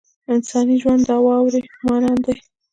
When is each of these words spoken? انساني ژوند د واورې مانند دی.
انساني 0.33 0.75
ژوند 0.81 1.01
د 1.07 1.11
واورې 1.25 1.61
مانند 1.87 2.21
دی. 2.25 2.35